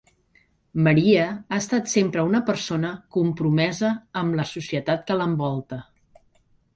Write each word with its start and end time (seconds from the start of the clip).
Maria 0.85 1.25
ha 1.33 1.57
estat 1.63 1.91
sempre 1.91 2.23
una 2.29 2.41
persona 2.47 2.91
compromesa 3.17 3.91
amb 4.23 4.39
la 4.39 4.47
societat 4.53 5.05
que 5.11 5.19
l'envolta. 5.21 5.79